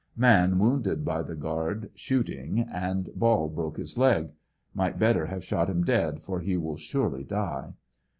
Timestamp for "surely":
6.77-7.23